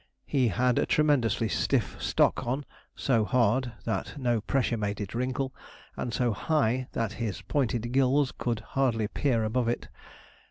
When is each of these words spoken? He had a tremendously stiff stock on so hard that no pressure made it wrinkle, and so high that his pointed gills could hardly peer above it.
He 0.25 0.47
had 0.47 0.79
a 0.79 0.87
tremendously 0.87 1.47
stiff 1.47 2.01
stock 2.01 2.47
on 2.47 2.65
so 2.95 3.23
hard 3.23 3.73
that 3.85 4.17
no 4.19 4.41
pressure 4.41 4.75
made 4.75 4.99
it 4.99 5.13
wrinkle, 5.13 5.53
and 5.95 6.11
so 6.11 6.31
high 6.33 6.87
that 6.93 7.13
his 7.21 7.43
pointed 7.43 7.91
gills 7.91 8.33
could 8.35 8.61
hardly 8.73 9.07
peer 9.07 9.43
above 9.43 9.67
it. 9.67 9.89